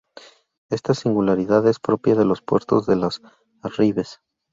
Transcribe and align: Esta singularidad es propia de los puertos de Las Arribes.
Esta 0.71 0.95
singularidad 0.95 1.67
es 1.67 1.77
propia 1.79 2.15
de 2.15 2.25
los 2.25 2.41
puertos 2.41 2.87
de 2.87 2.95
Las 2.95 3.21
Arribes. 3.61 4.19